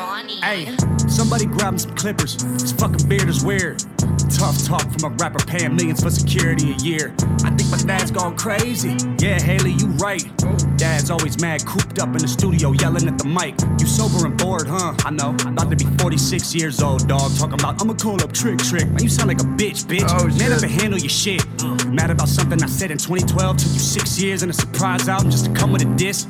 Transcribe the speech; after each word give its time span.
Ronnie. 0.00 0.40
Hey, 0.40 0.74
somebody 1.08 1.44
grab 1.44 1.74
him 1.74 1.78
some 1.78 1.94
clippers. 1.94 2.40
His 2.42 2.72
fucking 2.72 3.06
beard 3.06 3.28
is 3.28 3.44
weird. 3.44 3.84
Tough 4.30 4.64
talk 4.64 4.82
from 4.92 5.12
a 5.12 5.16
rapper 5.16 5.44
paying 5.44 5.76
millions 5.76 6.02
for 6.02 6.10
security 6.10 6.72
a 6.72 6.76
year. 6.76 7.14
I 7.44 7.50
think 7.50 7.70
my 7.70 7.76
dad's 7.76 8.10
gone 8.10 8.34
crazy. 8.36 8.96
Yeah, 9.18 9.38
Haley, 9.38 9.72
you 9.72 9.88
right. 10.00 10.24
Dad's 10.78 11.10
always 11.10 11.38
mad, 11.40 11.66
cooped 11.66 11.98
up 11.98 12.08
in 12.08 12.18
the 12.18 12.28
studio, 12.28 12.72
yelling 12.72 13.06
at 13.08 13.18
the 13.18 13.26
mic. 13.26 13.54
You 13.78 13.86
sober 13.86 14.24
and 14.24 14.38
bored, 14.38 14.66
huh? 14.66 14.94
I 15.04 15.10
know. 15.10 15.36
I'm 15.40 15.52
about 15.52 15.70
to 15.70 15.76
be 15.76 15.84
46 15.98 16.54
years 16.54 16.80
old, 16.80 17.06
dog. 17.06 17.36
Talking 17.36 17.54
about, 17.60 17.80
I'ma 17.82 17.94
call 17.94 18.22
up 18.22 18.32
Trick 18.32 18.58
Trick. 18.58 18.88
Man, 18.88 19.02
you 19.02 19.10
sound 19.10 19.28
like 19.28 19.40
a 19.40 19.50
bitch, 19.60 19.84
bitch. 19.84 20.06
Oh, 20.08 20.24
Man 20.28 20.38
shit. 20.38 20.52
up 20.52 20.62
and 20.62 20.70
handle 20.70 20.98
your 20.98 21.10
shit. 21.10 21.44
Mad 21.86 22.10
about 22.10 22.28
something 22.28 22.62
I 22.62 22.66
said 22.66 22.90
in 22.90 22.96
2012. 22.98 23.56
Took 23.58 23.72
you 23.72 23.78
six 23.78 24.18
years 24.20 24.42
and 24.42 24.50
a 24.50 24.54
surprise 24.54 25.08
album 25.08 25.30
just 25.30 25.44
to 25.46 25.52
come 25.52 25.72
with 25.72 25.82
a 25.82 25.94
diss. 25.96 26.24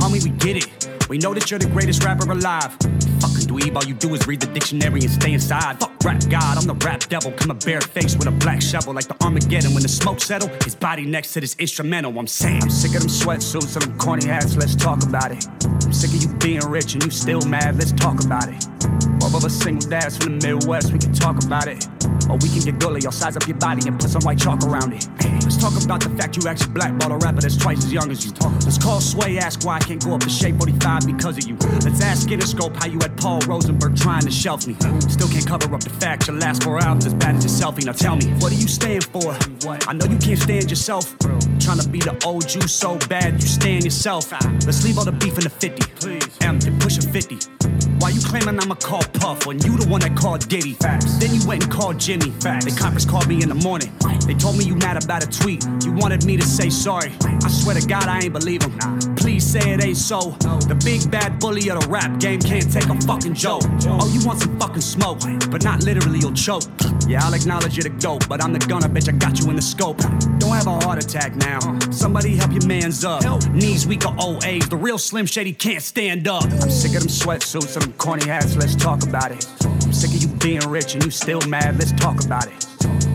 Homie, 0.00 0.22
we 0.24 0.30
get 0.30 0.56
it. 0.56 0.91
We 1.12 1.18
know 1.18 1.34
that 1.34 1.50
you're 1.50 1.58
the 1.60 1.68
greatest 1.68 2.02
rapper 2.04 2.32
alive. 2.32 2.72
Fucking 2.72 3.46
dweeb, 3.46 3.76
all 3.76 3.84
you 3.84 3.92
do 3.92 4.14
is 4.14 4.26
read 4.26 4.40
the 4.40 4.46
dictionary 4.46 5.02
and 5.02 5.10
stay 5.10 5.34
inside. 5.34 5.78
Fuck 5.78 6.02
rap 6.02 6.22
god, 6.30 6.56
I'm 6.56 6.64
the 6.64 6.74
rap 6.86 7.00
devil. 7.00 7.32
Come 7.32 7.50
a 7.50 7.54
bare 7.54 7.82
face 7.82 8.16
with 8.16 8.28
a 8.28 8.30
black 8.30 8.62
shovel 8.62 8.94
like 8.94 9.08
the 9.08 9.22
Armageddon. 9.22 9.74
When 9.74 9.82
the 9.82 9.90
smoke 9.90 10.20
settle, 10.20 10.48
his 10.64 10.74
body 10.74 11.04
next 11.04 11.34
to 11.34 11.40
this 11.42 11.54
instrumental. 11.58 12.18
I'm 12.18 12.26
saying, 12.26 12.62
I'm 12.62 12.70
sick 12.70 12.94
of 12.94 13.02
them 13.02 13.10
sweatsuits 13.10 13.76
and 13.76 13.84
them 13.84 13.98
corny 13.98 14.26
hats. 14.26 14.56
Let's 14.56 14.74
talk 14.74 15.02
about 15.02 15.32
it. 15.32 15.46
I'm 15.84 15.92
sick 15.92 16.14
of 16.14 16.22
you 16.22 16.34
being 16.38 16.66
rich 16.66 16.94
and 16.94 17.04
you 17.04 17.10
still 17.10 17.42
mad. 17.42 17.76
Let's 17.76 17.92
talk 17.92 18.24
about 18.24 18.48
it. 18.48 19.11
Both 19.22 19.36
of 19.36 19.44
us 19.44 19.54
single 19.54 19.88
dads 19.88 20.16
from 20.16 20.40
the 20.40 20.48
Midwest, 20.48 20.92
we 20.92 20.98
can 20.98 21.12
talk 21.12 21.44
about 21.44 21.68
it. 21.68 21.86
Or 22.28 22.36
we 22.42 22.48
can 22.48 22.58
get 22.58 22.80
gully, 22.80 23.02
I'll 23.06 23.12
size 23.12 23.36
up 23.36 23.46
your 23.46 23.56
body 23.56 23.86
and 23.86 23.94
put 24.00 24.10
some 24.10 24.22
white 24.22 24.38
chalk 24.38 24.64
around 24.64 24.92
it. 24.92 25.06
Let's 25.44 25.56
talk 25.56 25.78
about 25.78 26.02
the 26.02 26.10
fact 26.18 26.36
you 26.36 26.48
actually 26.50 26.72
blackball 26.72 27.12
a 27.12 27.18
rapper 27.18 27.40
that's 27.40 27.56
twice 27.56 27.84
as 27.84 27.92
young 27.92 28.10
as 28.10 28.26
you. 28.26 28.32
Let's 28.66 28.78
call 28.78 29.00
Sway, 29.00 29.38
ask 29.38 29.64
why 29.64 29.76
I 29.76 29.78
can't 29.78 30.04
go 30.04 30.14
up 30.14 30.22
to 30.22 30.28
Shade 30.28 30.58
45 30.58 31.06
because 31.06 31.38
of 31.38 31.46
you. 31.46 31.54
Let's 31.86 32.02
ask 32.02 32.28
Interscope 32.28 32.74
how 32.74 32.86
you 32.86 32.98
had 32.98 33.16
Paul 33.16 33.38
Rosenberg 33.46 33.94
trying 33.94 34.22
to 34.22 34.30
shelf 34.32 34.66
me. 34.66 34.74
Still 35.06 35.28
can't 35.28 35.46
cover 35.46 35.72
up 35.72 35.84
the 35.84 35.90
fact 35.90 36.26
your 36.26 36.36
last 36.38 36.64
four 36.64 36.80
albums 36.80 37.06
as 37.06 37.14
bad 37.14 37.36
as 37.36 37.44
your 37.44 37.70
selfie. 37.70 37.86
Now 37.86 37.92
tell 37.92 38.16
me, 38.16 38.26
what 38.40 38.50
do 38.50 38.56
you 38.56 38.66
stand 38.66 39.04
for? 39.04 39.38
I 39.86 39.92
know 39.92 40.06
you 40.06 40.18
can't 40.18 40.38
stand 40.38 40.68
yourself. 40.68 41.16
Trying 41.60 41.78
to 41.78 41.88
be 41.88 42.00
the 42.00 42.20
old 42.26 42.52
you 42.52 42.62
so 42.62 42.98
bad 43.08 43.34
you 43.34 43.46
stand 43.46 43.84
yourself. 43.84 44.32
Let's 44.66 44.84
leave 44.84 44.98
all 44.98 45.04
the 45.04 45.12
beef 45.12 45.38
in 45.38 45.44
the 45.44 45.50
50. 45.50 46.44
M, 46.44 46.58
you're 46.58 46.76
pushing 46.80 47.08
50. 47.08 47.81
Why 48.02 48.08
you 48.08 48.20
claiming 48.20 48.58
I'ma 48.58 48.74
call 48.74 49.04
Puff 49.20 49.46
when 49.46 49.60
you 49.62 49.78
the 49.78 49.86
one 49.86 50.00
that 50.00 50.16
called 50.16 50.48
Diddy? 50.48 50.72
Facts. 50.72 51.18
Then 51.18 51.32
you 51.32 51.46
went 51.46 51.62
and 51.62 51.70
called 51.72 52.00
Jimmy. 52.00 52.32
Facts. 52.42 52.64
They 52.64 52.72
conference 52.72 53.04
called 53.04 53.28
me 53.28 53.44
in 53.44 53.48
the 53.48 53.54
morning. 53.54 53.92
They 54.26 54.34
told 54.34 54.58
me 54.58 54.64
you 54.64 54.74
mad 54.74 54.98
about 55.04 55.22
a 55.22 55.30
tweet. 55.30 55.64
You 55.84 55.92
wanted 55.92 56.24
me 56.24 56.36
to 56.36 56.42
say 56.42 56.68
sorry. 56.68 57.12
I 57.22 57.48
swear 57.48 57.76
to 57.76 57.86
God 57.86 58.08
I 58.08 58.22
ain't 58.22 58.32
believe 58.32 58.62
him. 58.62 59.14
Please 59.14 59.46
say 59.46 59.74
it 59.74 59.84
ain't 59.84 59.96
so. 59.96 60.34
The 60.66 60.74
big 60.84 61.12
bad 61.12 61.38
bully 61.38 61.70
of 61.70 61.78
the 61.80 61.86
rap 61.86 62.18
game 62.18 62.40
can't 62.40 62.72
take 62.72 62.88
a 62.88 63.00
fucking 63.02 63.34
joke. 63.34 63.62
Oh, 63.86 64.10
you 64.12 64.26
want 64.26 64.40
some 64.40 64.58
fucking 64.58 64.82
smoke, 64.82 65.20
but 65.48 65.62
not 65.62 65.84
literally 65.84 66.18
you'll 66.18 66.34
choke. 66.34 66.64
Yeah, 67.08 67.20
I'll 67.22 67.34
acknowledge 67.34 67.76
you're 67.76 67.84
the 67.84 67.98
dope, 67.98 68.28
but 68.28 68.42
I'm 68.42 68.52
the 68.52 68.58
gunner, 68.58 68.88
bitch. 68.88 69.08
I 69.08 69.12
got 69.12 69.38
you 69.40 69.50
in 69.50 69.56
the 69.56 69.62
scope. 69.62 69.98
Don't 70.38 70.54
have 70.54 70.66
a 70.66 70.78
heart 70.84 71.02
attack 71.02 71.34
now. 71.36 71.60
Somebody 71.90 72.36
help 72.36 72.52
your 72.52 72.66
man's 72.66 73.04
up. 73.04 73.22
Knees 73.50 73.86
weak 73.86 74.06
or 74.06 74.14
old 74.18 74.44
age. 74.44 74.68
The 74.68 74.76
real 74.76 74.98
Slim 74.98 75.26
Shady 75.26 75.52
can't 75.52 75.82
stand 75.82 76.28
up. 76.28 76.44
I'm 76.44 76.70
sick 76.70 76.94
of 76.94 77.00
them 77.00 77.08
sweatsuits 77.08 77.76
and 77.76 77.84
them 77.84 77.92
corny 77.94 78.26
hats. 78.26 78.56
Let's 78.56 78.76
talk 78.76 79.02
about 79.02 79.32
it. 79.32 79.46
I'm 79.64 79.92
sick 79.92 80.10
of 80.10 80.22
you 80.22 80.28
being 80.38 80.66
rich 80.68 80.94
and 80.94 81.04
you 81.04 81.10
still 81.10 81.40
mad. 81.42 81.78
Let's 81.78 81.92
talk 81.92 82.24
about 82.24 82.46
it. 82.46 82.66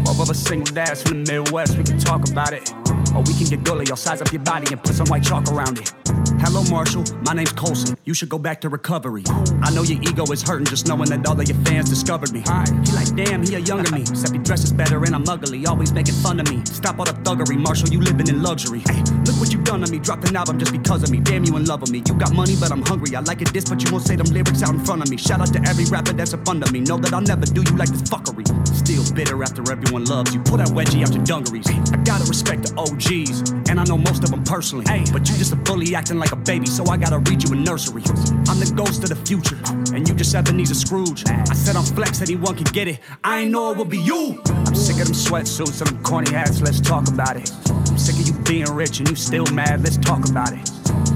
Both 0.04 0.22
of 0.22 0.30
us 0.30 0.40
single 0.40 0.74
dads 0.74 1.02
from 1.02 1.24
the 1.24 1.32
Midwest. 1.32 1.78
We 1.78 1.84
can 1.84 2.00
talk 2.00 2.30
about 2.30 2.54
it. 2.54 2.72
Or 3.16 3.22
we 3.22 3.34
can 3.34 3.46
get 3.46 3.64
gully. 3.64 3.86
I'll 3.90 3.98
size 3.98 4.22
up 4.22 4.32
your 4.32 4.42
body 4.44 4.68
and 4.72 4.82
put 4.82 4.96
some 4.96 5.08
white 5.08 5.24
chalk 5.24 5.48
around 5.52 5.78
it. 5.80 5.94
Hello, 6.40 6.64
Marshall. 6.70 7.04
My 7.22 7.34
name's 7.34 7.52
Colson. 7.52 7.98
You 8.06 8.14
should 8.14 8.30
go 8.30 8.40
back 8.40 8.62
to 8.62 8.70
recovery. 8.70 9.24
I 9.62 9.72
know 9.72 9.84
your 9.84 10.02
ego 10.02 10.24
is 10.32 10.42
hurting 10.42 10.66
just 10.66 10.88
knowing 10.88 11.10
that 11.10 11.28
all 11.28 11.40
of 11.40 11.48
your 11.48 11.58
fans 11.66 11.90
discovered 11.90 12.32
me. 12.32 12.44
He 12.86 12.92
like, 12.94 13.14
damn, 13.16 13.44
he 13.44 13.56
a 13.56 13.60
younger 13.60 13.92
me. 13.92 14.02
Except 14.02 14.32
he 14.34 14.40
dresses 14.40 14.72
better 14.72 15.04
and 15.04 15.14
I'm 15.14 15.28
ugly. 15.28 15.66
Always 15.66 15.92
making 15.92 16.16
fun 16.16 16.40
of 16.40 16.50
me. 16.50 16.64
Stop 16.66 17.00
all 17.00 17.06
the 17.06 17.12
thuggery, 17.12 17.58
Marshall. 17.58 17.90
You 17.90 18.00
living 18.00 18.30
in 18.30 18.42
luxury. 18.42 18.80
Hey, 18.80 19.04
look 19.26 19.38
what 19.40 19.52
you 19.52 19.62
done 19.62 19.82
to 19.82 19.92
me. 19.92 20.00
Dropped 20.00 20.30
an 20.30 20.36
album 20.36 20.60
just 20.60 20.72
because 20.72 21.04
of 21.04 21.12
me. 21.12 21.20
Damn, 21.20 21.44
you 21.44 21.58
in 21.58 21.66
love 21.66 21.82
with 21.82 21.92
me. 21.92 22.04
You 22.08 22.14
got 22.14 22.34
money, 22.34 22.56
but 22.60 22.72
I'm 22.72 22.82
hungry. 22.82 23.16
I 23.16 23.20
like 23.20 23.42
it 23.42 23.52
this, 23.52 23.66
but 23.66 23.84
you 23.84 23.92
won't 23.92 24.06
say 24.06 24.16
them 24.16 24.28
lyrics 24.28 24.64
out 24.64 24.74
in 24.74 24.80
front 24.80 25.02
of 25.04 25.10
me. 25.10 25.18
Shout 25.18 25.42
out 25.42 25.52
to 25.54 25.60
every 25.68 25.86
rapper 25.86 26.14
that's 26.14 26.34
a 26.34 26.38
up 26.38 26.48
under 26.48 26.72
me. 26.72 26.80
Know 26.80 26.98
that 26.98 27.14
I'll 27.14 27.22
never 27.22 27.46
do 27.46 27.62
you 27.62 27.78
like 27.78 27.90
this 27.90 28.04
fuckery. 28.04 28.46
Still 28.68 29.04
bitter 29.14 29.42
after 29.44 29.62
everyone 29.72 30.06
loves 30.06 30.34
you. 30.34 30.42
Pull 30.42 30.58
that 30.58 30.70
wedgie 30.70 31.04
out 31.04 31.14
your 31.14 31.24
dungarees. 31.24 31.68
I 31.68 31.98
gotta 32.04 32.26
respect 32.26 32.64
the 32.64 32.74
OGs, 32.98 33.52
and 33.70 33.80
I 33.80 33.84
know 33.84 33.98
most 33.98 34.24
of 34.24 34.32
them 34.32 34.44
personally. 34.44 34.86
Hey, 34.88 35.04
But 35.12 35.30
you 35.30 35.38
just 35.38 35.54
a 35.54 35.56
bully 35.56 35.94
acting 35.96 36.18
like 36.18 36.32
a 36.32 36.36
baby, 36.36 36.66
so 36.66 36.84
I 36.86 36.98
gotta 36.98 37.20
read 37.20 37.44
you 37.44 37.54
a 37.54 37.56
nursery. 37.56 38.02
I'm 38.50 38.60
the 38.60 38.72
ghost 38.76 39.04
of 39.04 39.10
the 39.10 39.16
future, 39.16 39.58
and 39.96 40.08
you 40.08 40.16
just 40.16 40.34
Ebenezer 40.34 40.74
Scrooge. 40.74 41.24
I 41.30 41.54
said 41.54 41.76
I'm 41.76 41.84
flex, 41.84 42.22
anyone 42.22 42.56
can 42.56 42.66
get 42.74 42.88
it. 42.88 43.00
I 43.24 43.42
ain't 43.42 43.52
know 43.52 43.72
it 43.72 43.78
would 43.78 43.90
be 43.90 44.00
you. 44.00 44.42
I'm 44.48 44.74
sick 44.76 44.98
of 45.00 45.06
them 45.06 45.16
sweatsuits 45.16 45.82
and 45.82 45.92
them 45.92 46.04
corny 46.04 46.32
hats. 46.32 46.62
Let's 46.62 46.82
talk 46.82 47.08
about 47.08 47.38
it. 47.38 47.52
I'm 47.70 47.98
sick 47.98 48.16
of 48.16 48.28
you 48.28 48.34
being 48.44 48.70
rich 48.74 49.00
and 49.00 49.10
you 49.10 49.16
still 49.16 49.46
mad. 49.54 49.84
Let's 49.84 49.98
talk 49.98 50.28
about 50.28 50.54
it. 50.54 50.66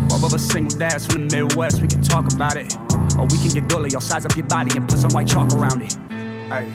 Both 0.09 0.23
of 0.23 0.33
us 0.33 0.43
single 0.43 0.77
dads 0.77 1.07
from 1.07 1.27
the 1.27 1.35
Midwest, 1.35 1.81
we 1.81 1.87
can 1.87 2.01
talk 2.03 2.31
about 2.31 2.57
it. 2.57 2.75
Or 3.17 3.25
we 3.25 3.37
can 3.37 3.49
get 3.49 3.67
gully, 3.67 3.89
I'll 3.95 4.01
size 4.01 4.25
up 4.25 4.35
your 4.35 4.45
body 4.45 4.77
and 4.77 4.87
put 4.87 4.99
some 4.99 5.11
white 5.11 5.27
chalk 5.27 5.51
around 5.53 5.81
it. 5.81 5.97
Hey, 6.51 6.69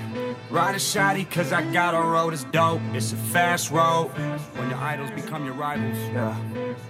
ride 0.51 0.75
a 0.75 0.79
shotty, 0.79 1.29
cause 1.31 1.53
I 1.53 1.63
got 1.73 1.95
a 1.95 2.01
road 2.01 2.33
is 2.33 2.45
dope. 2.45 2.81
It's 2.93 3.13
a 3.13 3.17
fast 3.17 3.71
road. 3.71 4.09
When 4.55 4.71
your 4.71 4.79
idols 4.79 5.11
become 5.11 5.45
your 5.45 5.55
rivals. 5.55 5.97
Yeah. 6.13 6.37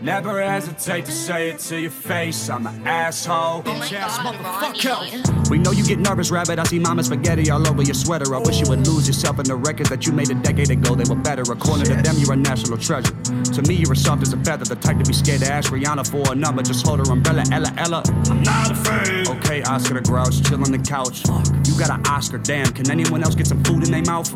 Never 0.00 0.42
hesitate 0.42 1.04
to 1.06 1.12
say 1.12 1.50
it 1.50 1.58
to 1.60 1.80
your 1.80 1.90
face. 1.90 2.48
I'm 2.48 2.66
an 2.66 2.86
asshole. 2.86 3.62
Oh 3.64 3.70
Bitch 3.70 3.92
ass 3.92 4.18
motherfucker. 4.18 5.50
We 5.50 5.58
know 5.58 5.70
you 5.70 5.84
get 5.84 5.98
nervous, 5.98 6.30
rabbit. 6.30 6.58
I 6.58 6.64
see 6.64 6.78
mama 6.78 7.02
spaghetti 7.04 7.50
all 7.50 7.66
over 7.66 7.82
your 7.82 7.94
sweater. 7.94 8.34
I 8.34 8.38
wish 8.38 8.60
you 8.60 8.68
would 8.68 8.86
lose 8.86 9.06
yourself 9.06 9.38
in 9.38 9.44
the 9.44 9.56
records 9.56 9.90
that 9.90 10.06
you 10.06 10.12
made 10.12 10.30
a 10.30 10.34
decade 10.34 10.70
ago. 10.70 10.94
They 10.94 11.08
were 11.08 11.20
better. 11.20 11.42
According 11.42 11.86
to 11.86 12.02
them, 12.02 12.16
you're 12.18 12.32
a 12.32 12.36
national 12.36 12.78
treasure. 12.78 13.12
To 13.12 13.62
me, 13.62 13.74
you're 13.74 13.92
as 13.92 14.02
soft 14.02 14.22
as 14.22 14.32
a 14.32 14.38
feather. 14.38 14.64
The 14.64 14.76
type 14.76 14.98
to 14.98 15.04
be 15.04 15.12
scared 15.12 15.40
to 15.40 15.52
ask 15.52 15.72
Rihanna 15.72 16.10
for 16.10 16.32
a 16.32 16.34
number. 16.34 16.62
Just 16.62 16.86
hold 16.86 17.06
her 17.06 17.12
umbrella, 17.12 17.44
Ella, 17.52 17.72
Ella. 17.78 18.02
I'm 18.28 18.42
not 18.42 18.70
afraid. 18.70 19.28
Okay, 19.28 19.62
Oscar 19.62 19.94
the 19.94 20.00
Grouch, 20.00 20.42
chill 20.42 20.62
on 20.62 20.72
the 20.72 20.78
couch. 20.78 21.22
You 21.66 21.78
got 21.78 21.90
an 21.90 22.06
Oscar, 22.06 22.38
damn. 22.38 22.66
Can 22.72 22.90
anyone 22.90 23.22
else 23.22 23.34
get 23.34 23.45
some 23.46 23.62
food 23.62 23.84
in 23.84 23.92
their 23.92 24.02
mouth? 24.02 24.30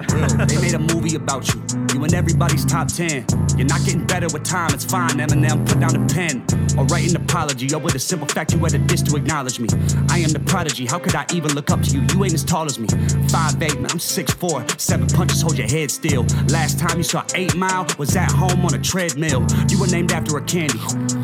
They 0.48 0.60
made 0.60 0.75
a 0.75 0.78
movie 0.78 1.16
about 1.16 1.53
you. 1.53 1.90
In 2.03 2.15
everybody's 2.15 2.65
top 2.65 2.88
10. 2.88 3.27
You're 3.56 3.66
not 3.66 3.84
getting 3.84 4.06
better 4.06 4.27
with 4.33 4.43
time, 4.43 4.72
it's 4.72 4.84
fine. 4.84 5.19
Eminem, 5.19 5.69
put 5.69 5.81
down 5.81 5.93
the 5.93 6.12
pen. 6.12 6.43
Or 6.78 6.84
write 6.87 7.11
an 7.11 7.16
apology, 7.16 7.72
or 7.75 7.78
with 7.78 7.94
a 7.94 7.99
simple 7.99 8.27
fact, 8.27 8.53
you 8.53 8.59
had 8.59 8.72
a 8.75 8.78
diss 8.78 9.03
to 9.03 9.16
acknowledge 9.16 9.61
me. 9.61 9.69
I 10.09 10.19
am 10.19 10.31
the 10.31 10.41
prodigy, 10.41 10.87
how 10.87 10.99
could 10.99 11.15
I 11.15 11.27
even 11.34 11.55
look 11.55 11.71
up 11.71 11.83
to 11.83 11.91
you? 11.91 12.00
You 12.12 12.25
ain't 12.25 12.33
as 12.33 12.43
tall 12.43 12.65
as 12.65 12.78
me. 12.78 12.87
5'8, 12.89 13.81
man, 13.81 13.91
I'm 13.91 13.99
6'4. 13.99 14.81
Seven 14.81 15.09
punches, 15.09 15.43
hold 15.43 15.59
your 15.59 15.69
head 15.69 15.91
still. 15.91 16.22
Last 16.49 16.78
time 16.78 16.97
you 16.97 17.05
saw 17.05 17.22
8 17.34 17.55
Mile 17.56 17.87
was 17.99 18.16
at 18.16 18.31
home 18.31 18.65
on 18.65 18.72
a 18.75 18.78
treadmill. 18.78 19.47
You 19.69 19.78
were 19.78 19.89
named 19.89 20.12
after 20.12 20.39
a 20.39 20.43
candy. 20.43 20.78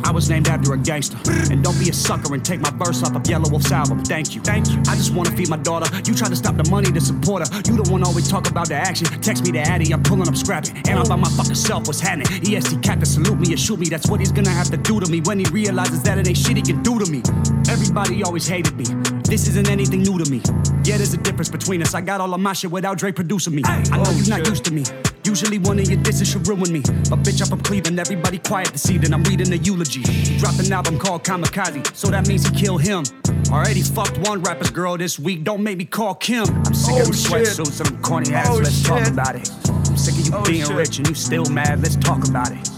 I 0.05 0.11
was 0.11 0.29
named 0.29 0.49
after 0.49 0.75
a 0.75 0.79
gangster. 0.79 1.17
And 1.51 1.65
don't 1.65 1.79
be 1.79 1.89
a 1.89 1.93
sucker 1.93 2.35
and 2.35 2.45
take 2.45 2.61
my 2.61 2.71
verse 2.71 3.03
off 3.03 3.17
of 3.17 3.23
Yelawolf's 3.23 3.73
album. 3.73 4.05
Thank 4.05 4.35
you. 4.35 4.43
Thank 4.43 4.69
you. 4.69 4.79
I 4.89 4.95
just 4.95 5.15
wanna 5.15 5.31
feed 5.31 5.49
my 5.49 5.57
daughter. 5.57 5.89
You 6.05 6.15
try 6.15 6.29
to 6.29 6.37
stop 6.37 6.57
the 6.57 6.69
money 6.71 6.93
to 6.93 7.01
support 7.01 7.49
her. 7.49 7.57
You 7.67 7.83
the 7.83 7.91
one 7.91 8.05
always 8.05 8.29
talk 8.29 8.51
about 8.51 8.69
the 8.69 8.75
action. 8.75 9.07
Text 9.21 9.45
me 9.45 9.53
the 9.53 9.61
addy, 9.61 9.93
I'm 9.93 10.03
pulling 10.03 10.29
up 10.29 10.37
And 10.71 10.99
I'm 10.99 11.09
by 11.09 11.17
my 11.17 11.29
fucking 11.31 11.55
self, 11.55 11.81
was 11.81 11.89
what's 11.89 12.01
happening? 12.01 12.27
cat 12.27 12.83
captain 12.83 13.07
salute 13.07 13.39
me 13.41 13.55
or 13.55 13.57
shoot 13.57 13.79
me. 13.79 13.89
That's 13.89 14.09
what 14.09 14.21
he's 14.21 14.33
gonna 14.33 14.51
have 14.51 14.71
to 14.71 14.77
do 14.77 15.01
to 15.01 15.11
me 15.11 15.21
when 15.21 15.39
he 15.39 15.47
realizes 15.47 16.03
that 16.03 16.19
it 16.19 16.27
ain't 16.29 16.37
shit 16.37 16.57
he 16.57 16.63
can 16.63 16.83
do 16.83 16.99
to 16.99 17.11
me. 17.11 17.23
Everybody 17.69 18.23
always 18.23 18.47
hated 18.47 18.77
me. 18.77 18.85
This 19.25 19.49
isn't 19.49 19.69
anything 19.69 20.03
new 20.03 20.19
to 20.23 20.31
me. 20.31 20.41
Yeah, 20.85 20.99
there's 20.99 21.15
a 21.15 21.19
difference 21.19 21.49
between 21.49 21.83
us. 21.83 21.95
I 21.95 22.01
got 22.01 22.21
all 22.21 22.33
of 22.33 22.41
my 22.41 22.53
shit 22.53 22.71
without 22.71 22.99
Dre 22.99 23.13
producing 23.13 23.55
me. 23.55 23.63
I 23.65 23.83
know 23.99 24.11
you're 24.13 24.29
not 24.29 24.47
oh, 24.47 24.51
used 24.51 24.65
to 24.67 24.73
me. 24.73 24.85
Usually 25.25 25.59
one 25.59 25.79
of 25.81 25.91
your 25.91 26.01
disses 26.01 26.29
should 26.29 26.47
ruin 26.47 26.73
me. 26.73 26.81
But 27.11 27.25
bitch, 27.25 27.43
I'm 27.43 27.49
from 27.49 27.61
Cleveland. 27.61 27.99
Everybody 27.99 28.39
quiet 28.39 28.69
to 28.69 28.79
see 28.79 28.97
that 28.99 29.13
I'm 29.13 29.25
reading 29.25 29.53
a 29.53 29.57
eulogy. 29.57 30.03
He 30.03 30.39
dropped 30.39 30.61
an 30.61 30.73
album 30.73 30.99
called 30.99 31.25
Kamikaze, 31.25 31.95
so 31.97 32.09
that 32.09 32.29
means 32.29 32.47
he 32.47 32.55
killed 32.55 32.83
him. 32.83 33.05
Already 33.51 33.83
fucked 33.83 34.19
one 34.29 34.41
rapper's 34.43 34.71
girl 34.71 34.97
this 34.97 35.19
week. 35.19 35.43
Don't 35.43 35.63
make 35.63 35.79
me 35.79 35.85
call 35.85 36.15
Kim. 36.15 36.47
I'm 36.65 36.75
sick 36.75 36.95
Oh, 36.95 37.01
of 37.01 37.07
them 37.07 37.15
shit. 37.15 37.31
sweatsuits 37.49 37.81
and 37.81 37.89
them 37.91 38.03
corny 38.03 38.33
ass. 38.33 38.49
Oh, 38.49 38.57
Let's 38.59 38.83
talk 38.83 39.07
about 39.09 39.35
it. 39.35 39.51
I'm 39.97 40.03
sick 40.03 40.19
of 40.19 40.27
you 40.27 40.33
Oh, 40.35 40.45
being 40.45 40.67
shit. 40.67 40.77
rich 40.77 40.99
and 40.99 41.09
you 41.09 41.15
still 41.15 41.47
mad. 41.47 41.81
Let's 41.81 41.97
talk 41.97 42.29
about 42.29 42.51
it. 42.53 42.69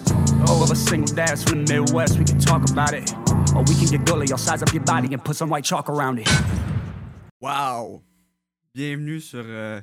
All 0.49 0.63
of 0.63 0.71
us 0.71 0.79
single 0.79 1.13
dads 1.13 1.43
from 1.43 1.65
the 1.65 1.73
Midwest, 1.75 2.17
we 2.17 2.25
can 2.25 2.39
talk 2.39 2.71
about 2.71 2.93
it. 2.95 3.13
Or 3.57 3.65
we 3.65 3.75
can 3.75 3.87
get 3.91 4.05
gully, 4.07 4.29
I'll 4.31 4.39
size 4.39 4.63
up 4.63 4.73
your 4.73 4.85
body 4.85 5.13
and 5.13 5.25
put 5.25 5.35
some 5.35 5.51
white 5.51 5.65
chalk 5.65 5.89
around 5.91 6.21
it. 6.21 6.29
Wow! 7.41 8.03
Bienvenue 8.73 9.19
sur 9.21 9.43
euh, 9.45 9.81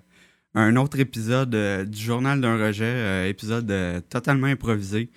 un 0.53 0.77
autre 0.77 0.97
épisode 0.97 1.53
euh, 1.55 1.83
du 1.83 2.01
Journal 2.01 2.39
d'un 2.39 2.57
rejet, 2.57 2.85
euh, 2.85 3.27
épisode 3.27 3.69
euh, 3.69 3.99
totalement 4.09 4.47
improvisé. 4.47 5.09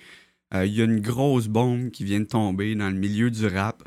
Euh, 0.53 0.65
Il 0.65 0.73
y 0.73 0.81
a 0.81 0.83
une 0.85 0.99
grosse 0.99 1.47
bombe 1.47 1.89
qui 1.89 2.03
vient 2.03 2.19
de 2.19 2.25
tomber 2.25 2.75
dans 2.75 2.89
le 2.89 2.95
milieu 2.97 3.31
du 3.31 3.47
rap. 3.47 3.81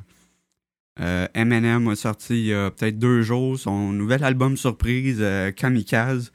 Euh, 1.00 1.28
Eminem 1.34 1.86
a 1.88 1.96
sorti 1.96 2.40
il 2.40 2.46
y 2.46 2.54
a 2.54 2.70
peut-être 2.70 2.98
deux 2.98 3.20
jours 3.20 3.58
son 3.58 3.92
nouvel 3.92 4.24
album 4.24 4.56
surprise, 4.56 5.18
euh, 5.20 5.50
Kamikaze. 5.52 6.32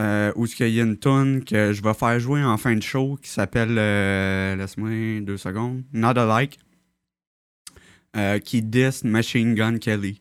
Euh, 0.00 0.32
où 0.34 0.46
il 0.46 0.68
y 0.68 0.80
a 0.80 0.84
une 0.84 0.98
tune 0.98 1.44
que 1.44 1.72
je 1.72 1.82
vais 1.82 1.94
faire 1.94 2.18
jouer 2.18 2.42
en 2.42 2.56
fin 2.56 2.74
de 2.74 2.82
show 2.82 3.18
qui 3.22 3.28
s'appelle, 3.28 3.76
euh, 3.78 4.56
laisse-moi 4.56 5.20
deux 5.20 5.36
secondes, 5.36 5.84
Not 5.92 6.18
Alike. 6.18 6.58
euh, 8.16 8.38
qui 8.38 8.62
diss 8.62 9.04
Machine 9.04 9.54
Gun 9.54 9.78
Kelly. 9.78 10.20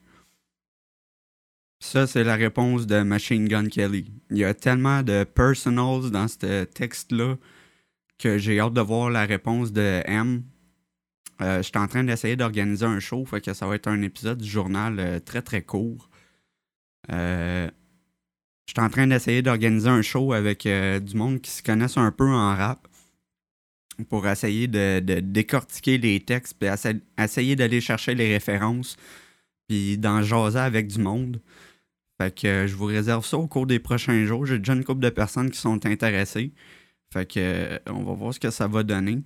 Ça, 1.79 2.07
c'est 2.07 2.23
la 2.23 2.35
réponse 2.35 2.85
de 2.87 3.01
Machine 3.01 3.47
Gun 3.47 3.67
Kelly. 3.67 4.11
Il 4.29 4.37
y 4.37 4.43
a 4.43 4.53
tellement 4.53 5.01
de 5.01 5.23
personals 5.23 6.11
dans 6.11 6.27
ce 6.27 6.65
texte-là 6.65 7.37
que 8.17 8.37
j'ai 8.37 8.59
hâte 8.59 8.73
de 8.73 8.81
voir 8.81 9.09
la 9.09 9.25
réponse 9.25 9.71
de 9.71 10.01
M. 10.05 10.43
Euh, 11.41 11.57
je 11.59 11.63
suis 11.63 11.77
en 11.77 11.87
train 11.87 12.03
d'essayer 12.03 12.35
d'organiser 12.35 12.85
un 12.85 12.99
show, 12.99 13.25
fait 13.25 13.39
que 13.39 13.53
ça 13.53 13.65
va 13.65 13.75
être 13.75 13.87
un 13.87 14.01
épisode 14.01 14.39
du 14.39 14.49
journal 14.49 14.99
euh, 14.99 15.19
très 15.19 15.41
très 15.41 15.61
court. 15.61 16.09
Euh, 17.11 17.69
je 18.69 18.73
suis 18.73 18.81
en 18.81 18.89
train 18.89 19.07
d'essayer 19.07 19.41
d'organiser 19.41 19.89
un 19.89 20.03
show 20.03 20.31
avec 20.31 20.67
du 20.67 21.15
monde 21.15 21.41
qui 21.41 21.49
se 21.49 21.63
connaissent 21.63 21.97
un 21.97 22.11
peu 22.11 22.27
en 22.27 22.55
rap 22.55 22.87
pour 24.09 24.27
essayer 24.27 24.67
de, 24.67 24.99
décortiquer 24.99 25.97
les 25.97 26.19
textes, 26.19 26.55
puis 26.59 26.69
essayer 27.17 27.55
d'aller 27.55 27.81
chercher 27.81 28.13
les 28.13 28.31
références, 28.31 28.95
puis 29.67 29.97
d'en 29.97 30.21
jaser 30.21 30.59
avec 30.59 30.85
du 30.85 30.99
monde. 30.99 31.41
Fait 32.21 32.33
que 32.35 32.67
je 32.67 32.75
vous 32.75 32.85
réserve 32.85 33.25
ça 33.25 33.37
au 33.37 33.47
cours 33.47 33.65
des 33.65 33.79
prochains 33.79 34.23
jours. 34.25 34.45
J'ai 34.45 34.59
déjà 34.59 34.73
une 34.73 34.83
couple 34.83 35.01
de 35.01 35.09
personnes 35.09 35.49
qui 35.49 35.57
sont 35.57 35.83
intéressées. 35.87 36.51
Fait 37.11 37.25
que 37.25 37.79
on 37.87 38.03
va 38.03 38.13
voir 38.13 38.35
ce 38.35 38.39
que 38.39 38.51
ça 38.51 38.67
va 38.67 38.83
donner. 38.83 39.23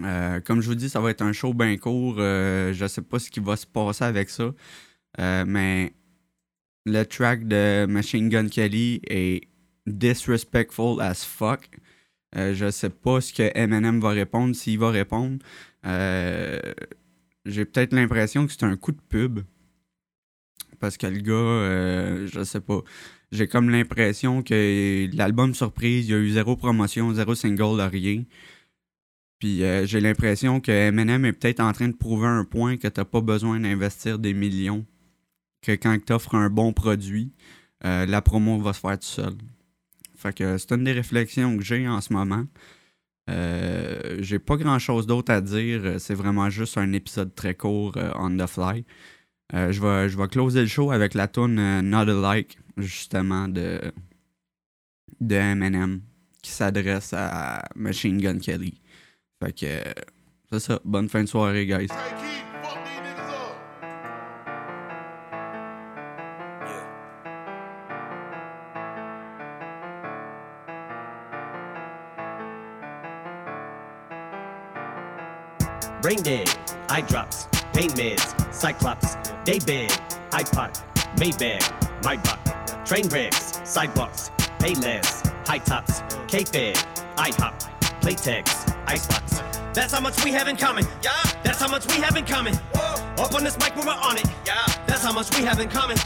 Euh, 0.00 0.40
comme 0.40 0.60
je 0.60 0.68
vous 0.68 0.74
dis, 0.76 0.88
ça 0.88 1.00
va 1.00 1.10
être 1.10 1.22
un 1.22 1.32
show 1.32 1.54
bien 1.54 1.76
court. 1.76 2.16
Euh, 2.18 2.72
je 2.72 2.86
sais 2.86 3.02
pas 3.02 3.18
ce 3.18 3.30
qui 3.30 3.40
va 3.40 3.56
se 3.56 3.66
passer 3.66 4.04
avec 4.04 4.30
ça. 4.30 4.52
Euh, 5.18 5.44
mais 5.46 5.92
le 6.84 7.04
track 7.04 7.46
de 7.46 7.86
Machine 7.86 8.28
Gun 8.28 8.48
Kelly 8.48 9.00
est 9.08 9.48
disrespectful 9.86 11.00
as 11.00 11.24
fuck. 11.24 11.68
je 12.34 12.70
sais 12.70 12.90
pas 12.90 13.20
ce 13.20 13.32
que 13.32 13.50
Eminem 13.54 14.00
va 14.00 14.10
répondre, 14.10 14.54
s'il 14.54 14.78
va 14.78 14.90
répondre. 14.90 15.38
J'ai 17.44 17.64
peut-être 17.64 17.92
l'impression 17.92 18.46
que 18.46 18.52
c'est 18.52 18.64
un 18.64 18.76
coup 18.76 18.92
de 18.92 19.00
pub. 19.08 19.40
Parce 20.80 20.96
que 20.96 21.06
le 21.06 21.20
gars, 21.20 22.26
je 22.26 22.42
sais 22.44 22.60
pas. 22.60 22.82
J'ai 23.32 23.46
comme 23.48 23.70
l'impression 23.70 24.42
que 24.42 25.08
l'album 25.16 25.54
surprise, 25.54 26.06
il 26.06 26.12
y 26.12 26.14
a 26.14 26.18
eu 26.18 26.30
zéro 26.30 26.54
promotion, 26.54 27.14
zéro 27.14 27.34
single, 27.34 27.80
rien. 27.80 28.24
Puis 29.42 29.64
euh, 29.64 29.86
j'ai 29.86 30.00
l'impression 30.00 30.60
que 30.60 30.70
Eminem 30.70 31.24
est 31.24 31.32
peut-être 31.32 31.58
en 31.58 31.72
train 31.72 31.88
de 31.88 31.96
prouver 31.96 32.28
un 32.28 32.44
point 32.44 32.76
que 32.76 32.86
t'as 32.86 33.04
pas 33.04 33.20
besoin 33.20 33.58
d'investir 33.58 34.20
des 34.20 34.34
millions. 34.34 34.86
Que 35.62 35.72
quand 35.72 35.96
tu 36.04 36.12
offres 36.12 36.34
un 36.34 36.50
bon 36.50 36.72
produit, 36.72 37.32
euh, 37.84 38.06
la 38.06 38.20
promo 38.20 38.60
va 38.60 38.72
se 38.72 38.80
faire 38.80 38.98
tout 38.98 39.06
seul. 39.06 39.34
Fait 40.16 40.36
que 40.36 40.58
c'est 40.58 40.72
une 40.72 40.84
des 40.84 40.92
réflexions 40.92 41.56
que 41.56 41.62
j'ai 41.62 41.86
en 41.88 42.00
ce 42.00 42.12
moment. 42.12 42.44
Euh, 43.30 44.18
j'ai 44.20 44.38
pas 44.38 44.56
grand 44.56 44.78
chose 44.78 45.06
d'autre 45.06 45.32
à 45.32 45.40
dire. 45.40 46.00
C'est 46.00 46.14
vraiment 46.14 46.50
juste 46.50 46.78
un 46.78 46.92
épisode 46.92 47.34
très 47.34 47.54
court 47.54 47.96
on 48.16 48.36
the 48.36 48.46
fly. 48.46 48.84
je, 49.52 49.80
vais, 49.80 50.08
je 50.08 50.18
vais 50.18 50.28
closer 50.28 50.60
le 50.62 50.66
show 50.66 50.90
avec 50.90 51.14
la 51.14 51.28
tune 51.28 51.80
Not 51.82 52.08
Alike, 52.10 52.58
justement, 52.76 53.48
de, 53.48 53.80
de 55.20 55.34
Eminem, 55.36 56.00
qui 56.42 56.50
s'adresse 56.50 57.12
à 57.12 57.64
Machine 57.76 58.18
Gun 58.18 58.38
Kelly. 58.38 58.80
Fait 59.42 59.52
que 59.52 60.00
c'est 60.52 60.60
ça. 60.60 60.80
Bonne 60.84 61.08
fin 61.08 61.22
de 61.22 61.28
soirée, 61.28 61.66
guys. 61.66 61.88
Brain 76.02 76.20
dead, 76.20 76.50
eye 76.88 77.02
drops, 77.02 77.46
pain 77.72 77.88
meds, 77.90 78.52
cyclops, 78.52 79.14
day 79.44 79.60
bed, 79.60 79.90
iPod, 80.30 80.82
Maybach, 81.16 82.02
my 82.02 82.16
buck, 82.16 82.84
train 82.84 83.06
wrecks, 83.06 83.60
sidewalks, 83.62 84.32
pay 84.58 84.74
less, 84.74 85.22
high 85.46 85.58
tops, 85.58 86.02
K-Fed, 86.26 86.74
IHOP, 87.16 87.54
Playtex, 88.00 88.76
icebox. 88.88 89.42
That's 89.74 89.92
how 89.92 90.00
much 90.00 90.24
we 90.24 90.32
have 90.32 90.48
in 90.48 90.56
common. 90.56 90.84
Yeah. 91.04 91.12
That's 91.44 91.60
how 91.60 91.68
much 91.68 91.86
we 91.86 92.02
have 92.02 92.16
in 92.16 92.24
common. 92.24 92.54
Whoa. 92.74 93.22
Up 93.22 93.34
on 93.34 93.44
this 93.44 93.56
mic 93.58 93.76
when 93.76 93.86
we're 93.86 93.92
on 93.92 94.16
it. 94.16 94.26
Yeah. 94.44 94.66
That's 94.86 95.04
how 95.04 95.12
much 95.12 95.36
we 95.38 95.44
have 95.44 95.60
in 95.60 95.68
common. 95.68 95.96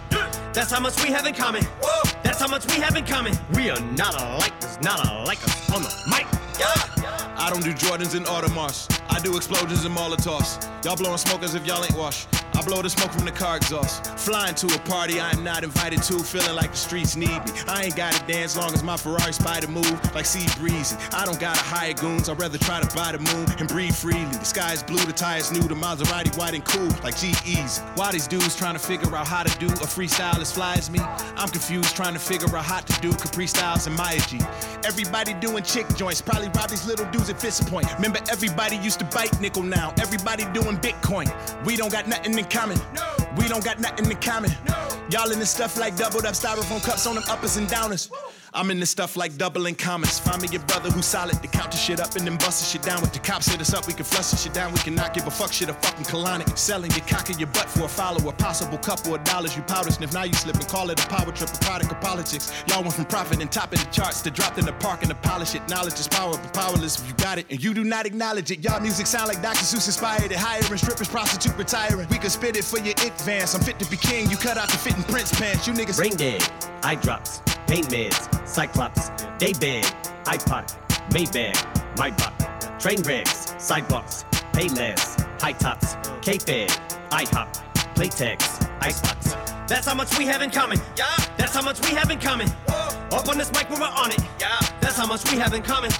That's 0.52 0.70
how 0.70 0.81
much 0.81 1.02
we 1.02 1.10
have 1.10 1.26
in 1.26 1.34
common. 1.34 1.64
Whoa. 1.81 2.10
That's 2.22 2.40
how 2.40 2.48
much 2.48 2.66
we 2.66 2.82
have 2.82 2.96
in 2.96 3.06
common. 3.06 3.34
We 3.54 3.70
are 3.70 3.81
not 3.81 4.14
alike. 4.14 4.60
There's 4.60 4.81
not 4.82 5.06
alike 5.08 5.43
us 5.43 5.70
on 5.75 5.82
the 5.82 5.90
mic. 6.10 6.26
Yeah. 6.60 6.95
I 7.38 7.50
don't 7.50 7.62
do 7.62 7.72
Jordans 7.74 8.14
and 8.14 8.24
Audemars. 8.26 8.88
I 9.10 9.20
do 9.20 9.36
explosions 9.36 9.84
and 9.84 9.94
Molotovs. 9.94 10.62
Y'all 10.84 10.96
blowing 10.96 11.18
smoke 11.18 11.42
as 11.42 11.54
if 11.54 11.66
y'all 11.66 11.84
ain't 11.84 11.96
washed. 11.96 12.28
I 12.56 12.62
blow 12.62 12.81
the 12.81 12.88
smoke 12.88 13.12
from 13.12 13.26
the 13.26 13.32
car 13.32 13.58
exhaust. 13.58 14.06
Flying 14.19 14.55
to 14.55 14.67
a 14.75 14.79
party 14.88 15.20
I 15.20 15.31
am 15.32 15.44
not 15.44 15.62
invited 15.62 16.03
to, 16.05 16.19
feeling 16.20 16.56
like 16.56 16.70
the 16.70 16.76
streets 16.79 17.14
need 17.14 17.29
me. 17.44 17.53
I 17.69 17.85
ain't 17.85 17.97
gotta 17.97 18.25
dance 18.26 18.56
long 18.56 18.73
as 18.73 18.82
my 18.82 18.97
Ferrari 18.97 19.35
spider 19.35 19.69
move 19.69 20.14
like 20.14 20.25
sea 20.25 20.47
breezing. 20.58 20.97
I 21.12 21.26
don't 21.26 21.38
gotta 21.38 21.61
hire 21.61 21.93
goons, 21.93 22.31
I'd 22.31 22.41
rather 22.41 22.56
try 22.56 22.81
to 22.81 22.97
buy 22.97 23.12
the 23.12 23.19
moon 23.19 23.47
and 23.58 23.69
breathe 23.69 23.94
freely. 23.94 24.25
The 24.25 24.44
sky 24.44 24.73
is 24.73 24.82
blue, 24.82 25.05
the 25.05 25.12
tires 25.12 25.53
new, 25.53 25.61
the 25.61 25.75
Maserati 25.75 26.35
white 26.38 26.55
and 26.55 26.64
cool 26.64 26.88
like 27.05 27.19
GE's. 27.19 27.81
Why 27.94 28.11
these 28.11 28.26
dudes 28.26 28.56
trying 28.56 28.75
to 28.75 28.81
figure 28.81 29.14
out 29.14 29.26
how 29.26 29.43
to 29.43 29.58
do 29.58 29.67
a 29.67 29.87
freestyle 29.87 30.41
as 30.41 30.50
fly 30.50 30.76
as 30.76 30.88
me? 30.88 31.00
I'm 31.37 31.49
confused 31.49 31.94
trying 31.94 32.14
to 32.14 32.20
figure 32.20 32.56
out 32.56 32.64
how 32.64 32.81
to 32.81 33.00
do 33.03 33.12
Capri 33.12 33.47
Styles 33.47 33.87
and 33.87 33.94
Maya 33.97 34.19
G. 34.29 34.41
Everybody 34.87 35.35
doing 35.35 35.62
chick 35.62 35.87
joints, 35.94 36.23
probably 36.23 36.49
rob 36.49 36.70
these 36.70 36.87
little 36.87 37.05
dudes 37.11 37.29
at 37.29 37.38
Fist 37.38 37.67
Point. 37.69 37.93
Remember 37.97 38.20
everybody 38.31 38.76
used 38.76 38.99
to 39.00 39.05
bite 39.05 39.38
nickel 39.43 39.62
now. 39.62 39.93
Everybody 40.00 40.47
doing 40.55 40.79
Bitcoin. 40.79 41.29
We 41.67 41.76
don't 41.76 41.93
got 41.93 42.08
nothing 42.08 42.38
in 42.38 42.45
common. 42.50 42.78
No. 42.94 43.04
We 43.37 43.48
don't 43.48 43.64
got 43.64 43.78
nothing 43.78 44.10
in 44.10 44.16
common. 44.19 44.50
No. 44.66 44.75
Y'all 45.10 45.31
in 45.31 45.38
this 45.38 45.50
stuff 45.50 45.76
like 45.78 45.96
doubled 45.96 46.26
up 46.26 46.34
styrofoam 46.34 46.82
cups 46.82 47.06
on 47.06 47.14
them 47.14 47.25
uppers 47.28 47.56
and 47.56 47.69
downers. 47.69 48.10
Woo. 48.10 48.25
I'm 48.56 48.70
in 48.70 48.81
this 48.81 48.88
stuff 48.88 49.19
like 49.19 49.37
doubling 49.37 49.75
commas. 49.75 50.19
Find 50.19 50.41
me 50.41 50.49
your 50.49 50.62
brother 50.62 50.91
who's 50.91 51.05
solid 51.05 51.43
to 51.43 51.49
count 51.49 51.73
the 51.73 51.76
shit 51.76 52.00
up 52.00 52.17
and 52.17 52.26
then 52.26 52.38
bust 52.38 52.73
shit 52.73 52.81
down. 52.81 53.03
With 53.03 53.12
the 53.12 53.19
cops 53.19 53.49
hit 53.49 53.61
us 53.61 53.75
up, 53.75 53.87
we 53.87 53.93
can 53.93 54.06
flush 54.06 54.32
shit 54.43 54.55
down. 54.55 54.73
We 54.73 54.79
can 54.79 54.94
not 54.94 55.12
give 55.12 55.26
a 55.26 55.31
fuck 55.31 55.53
shit 55.53 55.69
a 55.69 55.75
fucking 55.75 56.06
colonic. 56.06 56.56
Selling 56.56 56.91
your 56.93 57.05
cock 57.05 57.29
in 57.29 57.38
your 57.38 57.49
butt 57.49 57.69
for 57.69 57.85
a 57.85 57.88
follower. 57.88 58.32
Possible 58.32 58.79
couple 58.79 59.15
of 59.15 59.22
dollars 59.25 59.55
you 59.55 59.63
powder 59.65 59.91
sniff. 59.91 60.15
Now 60.15 60.25
you 60.25 60.32
slip 60.32 60.56
and 60.56 60.67
call 60.69 60.89
it 60.89 61.05
a 61.05 61.06
power 61.06 61.31
trip, 61.32 61.51
a 61.51 61.58
product 61.58 61.93
of 61.93 62.01
politics. 62.01 62.51
Y'all 62.67 62.81
went 62.81 62.94
from 62.94 63.05
profit 63.05 63.43
and 63.43 63.53
topping 63.53 63.79
the 63.79 63.84
charts 63.86 64.22
to 64.22 64.31
dropped 64.31 64.56
in 64.56 64.65
the 64.65 64.72
park 64.72 65.03
and 65.03 65.10
to 65.10 65.17
polish 65.17 65.55
it. 65.55 65.69
Knowledge 65.69 66.01
is 66.01 66.08
power, 66.08 66.32
but 66.32 66.55
powerless 66.55 66.98
if 66.98 67.06
you 67.06 67.15
got 67.17 67.36
it 67.36 67.44
and 67.51 67.63
you 67.63 67.75
do 67.75 67.84
not 67.84 68.06
acknowledge 68.06 68.51
it. 68.51 68.65
Y'all 68.65 68.81
music 68.81 69.06
sound 69.06 69.29
like 69.29 69.43
Dr. 69.43 69.67
Seuss 69.69 69.86
inspired 69.86 70.32
it. 70.32 70.39
Hiring 70.39 70.79
strippers, 70.79 71.08
prostitute 71.08 71.58
retiring. 71.58 72.08
We 72.08 72.17
can 72.17 72.31
spit 72.31 72.56
it 72.56 72.65
for 72.65 72.79
your 72.79 72.94
advance. 73.05 73.55
I'm 73.55 73.60
fit 73.60 73.79
to 73.81 73.91
be 73.91 73.98
king. 73.98 74.31
You 74.31 74.39
cut 74.39 74.56
out 74.56 74.70
the 74.70 74.79
fitting 74.79 75.05
Prince 75.05 75.39
pants. 75.39 75.67
You 75.67 75.75
niggas. 75.75 75.98
Brain 75.98 76.17
dead, 76.17 76.43
eye 76.82 76.94
drops, 76.94 77.43
pain 77.67 77.85
meds, 77.85 78.46
cyclops. 78.46 79.11
Day 79.39 79.53
bed, 79.53 79.85
iPod, 80.25 80.75
Maybach, 81.11 81.99
my 81.99 82.11
buck. 82.11 82.32
Train 82.79 83.03
wrecks, 83.03 83.55
sidewalks, 83.58 84.25
pay 84.53 84.69
less, 84.69 85.17
high 85.41 85.53
tops, 85.53 85.96
K-Fed, 86.23 86.70
IHOP, 87.11 87.49
Playtex, 87.94 88.67
Icebox. 88.81 89.35
That's 89.69 89.87
how 89.87 89.94
much 89.94 90.17
we 90.17 90.25
have 90.27 90.43
in 90.43 90.51
common. 90.51 90.79
Yeah. 90.96 91.06
That's 91.37 91.55
how 91.55 91.63
much 91.63 91.81
we 91.81 91.94
have 91.96 92.11
in 92.11 92.19
common. 92.19 92.49
Whoa. 92.69 93.17
Up 93.17 93.29
on 93.29 93.37
this 93.37 93.53
mic 93.53 93.69
when 93.69 93.81
we're 93.81 93.87
on 93.87 94.11
it. 94.11 94.20
Yeah. 94.41 94.58
That's 94.81 94.96
how 94.96 95.06
much 95.06 95.31
we 95.31 95.37
have 95.39 95.53
in 95.53 95.63
common. 95.63 95.91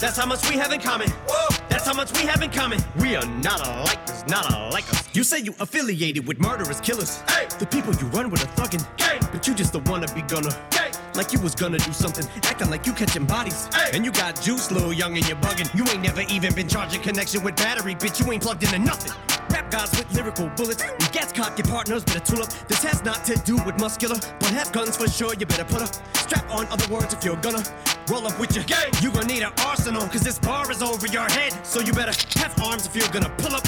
That's 0.00 0.16
how 0.16 0.26
much 0.26 0.48
we 0.48 0.56
have 0.56 0.72
in 0.72 0.80
common. 0.80 1.10
Whoa. 1.28 1.56
That's 1.68 1.86
how 1.86 1.94
much 1.94 2.12
we 2.18 2.26
have 2.26 2.42
in 2.42 2.50
common. 2.50 2.80
We 2.98 3.14
are 3.14 3.26
not 3.26 3.64
alike. 3.66 4.06
There's 4.06 4.26
not 4.26 4.52
alike 4.52 4.88
us. 4.90 5.08
You 5.14 5.22
say 5.22 5.38
you 5.40 5.54
affiliated 5.60 6.26
with 6.26 6.40
murderous 6.40 6.80
killers. 6.80 7.20
Hey. 7.28 7.46
The 7.58 7.66
people 7.66 7.94
you 7.94 8.06
run 8.06 8.30
with 8.30 8.42
are 8.42 8.62
thuggin'. 8.62 8.84
Gang. 8.96 9.20
But 9.30 9.46
you 9.46 9.54
just 9.54 9.72
the 9.72 9.80
wannabe 9.80 10.26
gunner. 10.26 10.50
Gang 10.70 10.81
like 11.14 11.32
you 11.32 11.40
was 11.40 11.54
gonna 11.54 11.78
do 11.78 11.92
something, 11.92 12.26
acting 12.44 12.70
like 12.70 12.86
you 12.86 12.92
catching 12.92 13.24
bodies. 13.24 13.68
Hey. 13.74 13.90
And 13.94 14.04
you 14.04 14.12
got 14.12 14.40
juice, 14.40 14.70
little 14.70 14.92
young, 14.92 15.16
and 15.16 15.26
you're 15.26 15.36
bugging. 15.36 15.72
You 15.76 15.84
ain't 15.90 16.02
never 16.02 16.22
even 16.22 16.54
been 16.54 16.68
charging 16.68 17.00
connection 17.02 17.42
with 17.42 17.56
battery, 17.56 17.94
bitch. 17.94 18.24
You 18.24 18.32
ain't 18.32 18.42
plugged 18.42 18.62
into 18.62 18.78
nothing. 18.78 19.12
Rap 19.50 19.70
guys 19.70 19.90
with 19.90 20.10
lyrical 20.14 20.48
bullets. 20.56 20.82
When 20.82 21.10
gets 21.12 21.32
cock, 21.32 21.58
your 21.58 21.66
partners 21.66 22.04
better 22.04 22.20
tool 22.20 22.42
up. 22.42 22.50
This 22.68 22.82
has 22.84 23.02
not 23.04 23.24
to 23.26 23.36
do 23.44 23.56
with 23.64 23.78
muscular, 23.78 24.16
but 24.40 24.48
have 24.50 24.72
guns 24.72 24.96
for 24.96 25.08
sure. 25.08 25.34
You 25.34 25.46
better 25.46 25.64
put 25.64 25.82
a 25.82 25.86
strap 26.18 26.50
on. 26.50 26.66
Other 26.68 26.92
words, 26.92 27.12
if 27.12 27.24
you're 27.24 27.36
gonna 27.36 27.62
roll 28.08 28.26
up 28.26 28.38
with 28.38 28.54
your 28.54 28.64
gang, 28.64 28.90
you 29.00 29.10
gonna 29.10 29.26
need 29.26 29.42
an 29.42 29.52
arsenal, 29.66 30.06
cause 30.08 30.22
this 30.22 30.38
bar 30.38 30.70
is 30.70 30.82
over 30.82 31.06
your 31.06 31.28
head. 31.30 31.52
So 31.64 31.80
you 31.80 31.92
better 31.92 32.12
have 32.40 32.58
arms 32.62 32.86
if 32.86 32.96
you're 32.96 33.08
gonna 33.08 33.32
pull 33.38 33.54
up. 33.54 33.62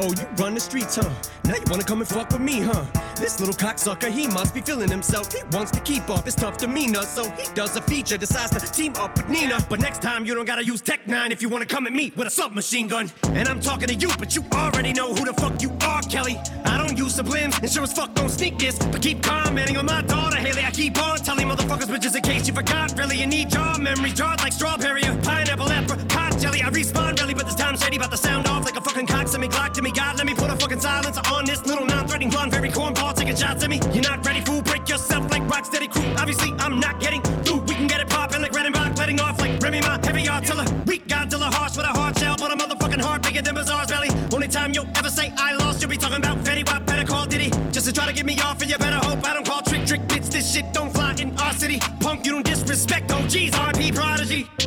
Oh, 0.00 0.12
you 0.16 0.26
run 0.36 0.54
the 0.54 0.60
streets, 0.60 0.96
huh? 0.96 1.10
Now 1.44 1.54
you 1.54 1.64
wanna 1.68 1.82
come 1.82 2.00
and 2.00 2.08
fuck 2.08 2.30
with 2.30 2.40
me, 2.40 2.60
huh? 2.60 2.84
This 3.18 3.40
little 3.40 3.54
cocksucker, 3.54 4.10
he 4.10 4.28
must 4.28 4.54
be 4.54 4.60
feeling 4.60 4.88
himself. 4.88 5.32
He 5.32 5.42
wants 5.50 5.72
to 5.72 5.80
keep 5.80 6.08
up 6.08 6.24
his 6.24 6.36
tough 6.36 6.56
demeanor, 6.56 7.02
so 7.02 7.28
he 7.30 7.52
does 7.52 7.76
a 7.76 7.82
feature, 7.82 8.16
decides 8.16 8.50
to 8.50 8.72
team 8.72 8.94
up 8.96 9.16
with 9.16 9.28
Nina. 9.28 9.58
But 9.68 9.80
next 9.80 10.00
time, 10.00 10.24
you 10.24 10.34
don't 10.34 10.44
gotta 10.44 10.64
use 10.64 10.80
Tech 10.80 11.04
N9ne 11.04 11.32
if 11.32 11.42
you 11.42 11.48
wanna 11.48 11.66
come 11.66 11.86
at 11.88 11.92
me 11.92 12.12
with 12.16 12.28
a 12.28 12.30
submachine 12.30 12.86
gun. 12.86 13.10
And 13.24 13.48
I'm 13.48 13.60
talking 13.60 13.88
to 13.88 13.94
you, 13.94 14.08
but 14.18 14.36
you 14.36 14.44
already 14.52 14.92
know 14.92 15.12
who 15.12 15.24
the 15.24 15.34
fuck 15.34 15.60
you 15.60 15.76
are, 15.82 16.00
Kelly. 16.02 16.38
I 16.64 16.78
don't 16.78 16.96
use 16.96 17.18
sublims, 17.18 17.60
and 17.60 17.70
sure 17.70 17.82
as 17.82 17.92
fuck 17.92 18.14
don't 18.14 18.30
sneak 18.30 18.56
this. 18.58 18.78
But 18.78 19.02
keep 19.02 19.20
commenting 19.22 19.76
on 19.76 19.86
my 19.86 20.02
daughter, 20.02 20.36
Haley. 20.36 20.62
I 20.62 20.70
keep 20.70 20.96
on 21.02 21.18
telling 21.18 21.48
motherfuckers, 21.48 21.88
but 21.88 22.00
just 22.00 22.14
in 22.14 22.22
case 22.22 22.46
you 22.46 22.54
forgot, 22.54 22.96
really, 22.96 23.18
you 23.18 23.26
need 23.26 23.52
your 23.52 23.78
memory 23.78 24.12
jarred 24.12 24.40
like 24.40 24.52
strawberry 24.52 25.02
or 25.04 25.16
pineapple, 25.22 25.68
off 25.68 26.07
jelly. 26.38 26.62
I 26.62 26.70
respawn 26.70 27.18
really, 27.20 27.34
but 27.34 27.46
this 27.46 27.54
time 27.54 27.76
shady 27.76 27.96
about 27.96 28.10
the 28.10 28.16
sound 28.16 28.46
off 28.46 28.64
like 28.64 28.76
a 28.76 28.80
fucking 28.80 29.06
cock. 29.06 29.28
Send 29.28 29.42
me 29.42 29.48
to 29.48 29.82
me, 29.82 29.92
God, 29.92 30.16
let 30.16 30.26
me 30.26 30.34
put 30.34 30.50
a 30.50 30.56
fucking 30.56 30.80
silencer 30.80 31.20
on 31.32 31.44
this 31.44 31.64
little 31.66 31.86
non-threatening 31.86 32.30
blonde, 32.30 32.50
very 32.50 32.68
cornball 32.68 33.14
taking 33.14 33.36
shots 33.36 33.62
at 33.62 33.70
me. 33.70 33.80
You're 33.92 34.02
not 34.02 34.24
ready, 34.26 34.40
fool. 34.40 34.62
Break 34.62 34.88
yourself 34.88 35.30
like 35.30 35.42
Rocksteady 35.42 35.90
crew. 35.90 36.04
Obviously, 36.16 36.52
I'm 36.58 36.80
not 36.80 36.98
getting 37.00 37.22
through. 37.44 37.60
We 37.60 37.74
can 37.74 37.86
get 37.86 38.00
it 38.00 38.08
poppin' 38.08 38.42
like 38.42 38.52
Redenbacher, 38.52 38.98
letting 38.98 39.20
off 39.20 39.38
like 39.40 39.60
Remy 39.62 39.80
Ma, 39.82 39.98
heavy 40.02 40.24
artiller. 40.24 40.66
Weak 40.86 41.06
Godzilla, 41.06 41.52
harsh 41.52 41.76
with 41.76 41.86
a 41.86 41.88
hard 41.88 42.18
shell, 42.18 42.36
but 42.38 42.52
a 42.52 42.56
motherfucking 42.56 43.00
heart 43.00 43.22
bigger 43.22 43.42
than 43.42 43.54
Bazaar's 43.54 43.88
belly. 43.88 44.08
Only 44.32 44.48
time 44.48 44.72
you'll 44.72 44.88
ever 44.96 45.10
say 45.10 45.32
I 45.36 45.54
lost, 45.54 45.80
you'll 45.80 45.90
be 45.90 45.96
talking 45.96 46.18
about 46.18 46.38
Fetty 46.38 46.66
Wap, 46.66 46.84
better 46.86 47.06
call 47.06 47.26
Diddy. 47.26 47.50
Just 47.70 47.86
to 47.86 47.92
try 47.92 48.06
to 48.06 48.12
get 48.12 48.26
me 48.26 48.38
off, 48.40 48.60
and 48.60 48.70
you 48.70 48.78
better 48.78 48.96
hope 49.06 49.24
I 49.24 49.34
don't 49.34 49.46
call 49.46 49.62
trick 49.62 49.86
trick 49.86 50.02
bitch. 50.02 50.30
This 50.30 50.52
shit 50.52 50.72
don't 50.72 50.92
fly 50.92 51.14
in 51.20 51.36
our 51.38 51.52
city. 51.52 51.78
Punk, 52.00 52.26
you 52.26 52.32
don't 52.32 52.44
disrespect 52.44 53.12
OGs, 53.12 53.52
RP 53.52 53.94
Prodigy. 53.94 54.57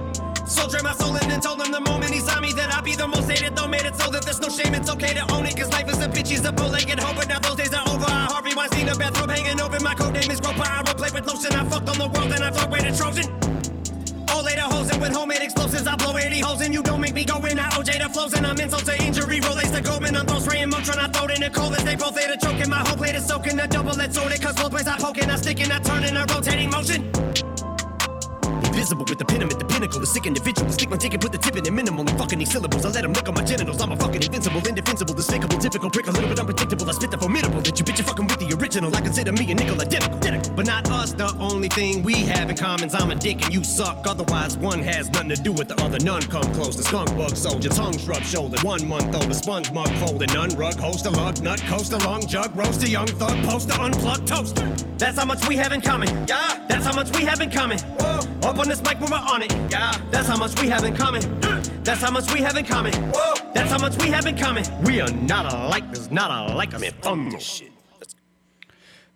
Soldier 0.61 0.83
my 0.83 0.93
soul 0.93 1.17
and 1.17 1.41
told 1.41 1.59
him 1.59 1.71
the 1.71 1.81
moment 1.81 2.13
he 2.13 2.19
saw 2.19 2.39
me 2.39 2.53
that 2.53 2.71
I'd 2.71 2.83
be 2.83 2.93
the 2.95 3.07
most 3.07 3.27
hated, 3.27 3.55
though 3.55 3.67
made 3.67 3.81
it 3.81 3.95
so 3.95 4.11
that 4.11 4.21
there's 4.21 4.39
no 4.39 4.47
shame. 4.47 4.75
It's 4.75 4.91
okay 4.91 5.11
to 5.15 5.25
own 5.33 5.47
it, 5.47 5.57
cause 5.57 5.71
life 5.71 5.89
is 5.89 5.97
a 5.97 6.07
bitch, 6.07 6.27
he's 6.27 6.45
a 6.45 6.51
bow-legged 6.51 6.99
hoe, 6.99 7.15
but 7.15 7.27
now 7.27 7.39
those 7.39 7.55
days 7.55 7.73
are 7.73 7.81
over. 7.89 8.05
I 8.05 8.29
Harvey 8.29 8.53
Weinstein, 8.53 8.87
a 8.87 8.95
bathrobe 8.95 9.31
hanging 9.31 9.59
over. 9.59 9.79
My 9.79 9.95
code 9.95 10.13
name 10.13 10.29
is 10.29 10.39
Groper. 10.39 10.61
I 10.61 10.83
roleplay 10.83 11.11
with 11.15 11.25
lotion. 11.25 11.51
I 11.53 11.65
fucked 11.65 11.89
on 11.89 11.97
the 11.97 12.07
world 12.13 12.31
and 12.31 12.43
I 12.43 12.51
float 12.51 12.69
way 12.69 12.79
to 12.81 12.95
Trojan. 12.95 13.25
All 14.29 14.43
later 14.43 14.61
hoes 14.61 14.91
and 14.91 15.01
with 15.01 15.13
homemade 15.13 15.41
explosives, 15.41 15.87
I 15.87 15.95
blow 15.95 16.15
80 16.15 16.39
holes 16.41 16.61
and 16.61 16.71
you 16.71 16.83
don't 16.83 17.01
make 17.01 17.15
me 17.15 17.25
go 17.25 17.37
in. 17.43 17.57
I 17.57 17.67
OJ 17.71 17.97
the 17.97 18.09
flows 18.13 18.33
and 18.35 18.45
I'm 18.45 18.59
insult 18.59 18.85
to 18.85 18.95
injury. 19.01 19.39
Relates 19.41 19.71
to 19.71 19.81
Goldman, 19.81 20.15
I'm 20.15 20.27
throw 20.27 20.37
spraying 20.37 20.69
Motron. 20.69 20.99
I 20.99 21.07
throw 21.07 21.25
it 21.25 21.37
in 21.37 21.41
the 21.41 21.49
cold 21.49 21.73
as 21.73 21.83
they 21.83 21.95
both 21.95 22.15
later 22.15 22.37
choking. 22.37 22.69
My 22.69 22.85
whole 22.85 22.97
plate 22.97 23.15
is 23.15 23.25
soaking. 23.25 23.59
A 23.59 23.65
double 23.65 23.99
edged 23.99 24.13
sword, 24.13 24.31
it 24.31 24.39
cause 24.43 24.55
both 24.61 24.73
ways 24.73 24.87
I 24.87 24.97
poking. 24.99 25.27
I 25.27 25.37
stick 25.37 25.59
and 25.59 25.73
I 25.73 25.79
turn 25.79 26.03
in 26.03 26.15
a 26.15 26.23
rotating 26.29 26.69
motion. 26.69 27.09
Invisible 28.91 29.05
with 29.07 29.19
the 29.19 29.41
I'm 29.41 29.49
at 29.49 29.57
the 29.57 29.65
pinnacle. 29.65 30.03
A 30.03 30.05
sick 30.05 30.25
individual. 30.25 30.69
Stick 30.69 30.89
my 30.89 30.97
dick 30.97 31.13
and 31.13 31.21
put 31.21 31.31
the 31.31 31.37
tip 31.37 31.55
in 31.55 31.65
it 31.65 31.71
minimal. 31.71 32.01
And 32.01 32.17
fucking 32.19 32.39
these 32.39 32.51
syllables. 32.51 32.83
I 32.83 32.89
let 32.89 33.03
them 33.03 33.13
lick 33.13 33.27
on 33.29 33.35
my 33.35 33.43
genitals. 33.43 33.79
I'm 33.79 33.91
a 33.91 33.95
fucking 33.95 34.21
invincible, 34.21 34.67
indefensible, 34.67 35.13
despicable, 35.13 35.57
difficult 35.59 35.93
prick, 35.93 36.07
a 36.07 36.11
little 36.11 36.27
bit 36.27 36.39
unpredictable. 36.39 36.89
I 36.89 36.91
spit 36.91 37.11
the 37.11 37.17
formidable. 37.17 37.61
That 37.61 37.79
you 37.79 37.85
bitch, 37.85 37.99
you 37.99 38.03
fucking 38.03 38.27
with 38.27 38.39
the 38.39 38.53
original. 38.59 38.93
I 38.93 38.99
consider 38.99 39.31
me 39.31 39.49
a 39.49 39.55
nickel 39.55 39.79
identical. 39.79 40.17
identical. 40.17 40.53
But 40.55 40.65
not 40.65 40.89
us, 40.91 41.13
the 41.13 41.33
only 41.39 41.69
thing 41.69 42.03
we 42.03 42.15
have 42.35 42.49
in 42.49 42.57
common 42.57 42.87
is 42.87 42.95
I'm 42.95 43.11
a 43.11 43.15
dick 43.15 43.41
and 43.45 43.53
you 43.53 43.63
suck. 43.63 44.05
Otherwise, 44.05 44.57
one 44.57 44.79
has 44.79 45.09
nothing 45.11 45.29
to 45.29 45.41
do 45.41 45.53
with 45.53 45.69
the 45.69 45.81
other. 45.81 45.99
None 45.99 46.23
come 46.23 46.53
close. 46.53 46.75
The 46.75 46.83
skunk 46.83 47.15
bug 47.15 47.37
soldier, 47.37 47.69
tongue 47.69 47.97
shrub 47.97 48.23
shoulder. 48.23 48.57
One 48.61 48.85
month 48.85 49.15
old, 49.15 49.29
the 49.29 49.35
sponge 49.35 49.71
mug 49.71 49.89
folded. 50.03 50.33
None 50.33 50.49
rug, 50.57 50.75
host 50.75 51.05
a 51.05 51.11
lug, 51.11 51.41
nut, 51.41 51.61
coast 51.61 51.93
a 51.93 51.97
long 51.99 52.27
jug, 52.27 52.53
roast 52.57 52.83
a 52.83 52.89
young 52.89 53.07
thug, 53.07 53.41
poster, 53.45 53.79
unplugged 53.79 54.27
toaster. 54.27 54.67
That's 54.97 55.17
how 55.17 55.25
much 55.25 55.47
we 55.47 55.55
have 55.55 55.71
in 55.71 55.79
common. 55.79 56.09
Yeah. 56.27 56.59
That's 56.67 56.85
how 56.85 56.93
much 56.93 57.15
we 57.15 57.23
have 57.23 57.39
in 57.39 57.49
common. 57.49 57.79
Whoa. 57.79 58.30
Up 58.43 58.57
on 58.57 58.67
this 58.67 58.81
mic 58.81 58.99
when 58.99 59.11
we're 59.11 59.17
on 59.17 59.41
it. 59.43 59.53
Yeah. 59.69 59.91
That's 60.09 60.27
how 60.27 60.37
much 60.37 60.59
we 60.61 60.67
have 60.69 60.83
in 60.83 60.95
common. 60.95 61.21
That's 61.83 62.01
how 62.01 62.11
much 62.11 62.31
we 62.33 62.41
have 62.41 62.57
in 62.57 62.65
common. 62.65 62.93
Whoa. 63.13 63.33
That's 63.53 63.71
how 63.71 63.79
much 63.79 63.95
we 64.03 64.09
have 64.11 64.25
in 64.25 64.35
common. 64.35 64.63
We 64.83 64.99
are 64.99 65.11
not 65.11 65.53
alike. 65.53 65.85
There's 65.93 66.09
not 66.11 66.31
alike. 66.31 66.73
I'm 66.73 66.83
in 67.27 67.39
shit. 67.39 67.71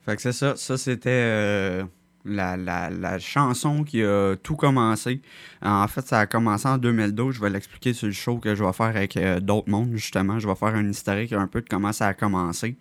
Fait 0.05 0.15
que 0.15 0.21
c'est 0.21 0.33
ça. 0.33 0.55
Ça, 0.55 0.77
c'était 0.77 1.09
euh, 1.09 1.83
la, 2.25 2.55
la, 2.55 2.91
la 2.91 3.17
chanson 3.17 3.83
qui 3.83 4.03
a 4.03 4.35
tout 4.35 4.55
commencé. 4.55 5.21
En 5.63 5.87
fait, 5.87 6.05
ça 6.07 6.19
a 6.19 6.25
commencé 6.27 6.67
en 6.67 6.77
2012. 6.77 7.35
Je 7.35 7.41
vais 7.41 7.49
l'expliquer 7.49 7.93
sur 7.93 8.05
le 8.07 8.13
show 8.13 8.37
que 8.37 8.53
je 8.53 8.63
vais 8.63 8.73
faire 8.73 8.85
avec 8.87 9.17
euh, 9.17 9.39
d'autres 9.39 9.69
mondes, 9.69 9.91
justement. 9.93 10.37
Je 10.37 10.47
vais 10.47 10.55
faire 10.55 10.75
un 10.75 10.87
historique 10.87 11.33
un 11.33 11.47
peu 11.47 11.61
de 11.61 11.67
comment 11.67 11.91
ça 11.91 12.07
a 12.07 12.13
commencé. 12.13 12.77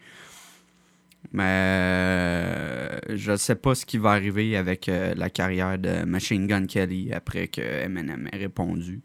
Mais 1.34 1.42
euh, 1.44 2.98
je 3.08 3.34
sais 3.34 3.56
pas 3.56 3.74
ce 3.74 3.84
qui 3.84 3.98
va 3.98 4.12
arriver 4.12 4.56
avec 4.56 4.88
euh, 4.88 5.14
la 5.16 5.30
carrière 5.30 5.76
de 5.80 6.04
Machine 6.04 6.46
Gun 6.46 6.66
Kelly 6.66 7.12
après 7.12 7.48
que 7.48 7.60
Eminem 7.60 8.28
ait 8.32 8.36
répondu. 8.36 9.02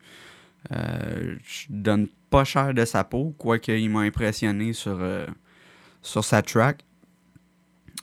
Euh, 0.71 1.37
je 1.43 1.65
donne 1.69 2.07
pas 2.29 2.43
cher 2.43 2.75
de 2.75 2.85
sa 2.85 3.03
peau, 3.03 3.33
quoique 3.39 3.71
il 3.71 3.89
m'a 3.89 4.01
impressionné 4.01 4.73
sur, 4.73 4.99
euh, 5.01 5.25
sur 6.03 6.23
sa 6.23 6.43
track. 6.43 6.85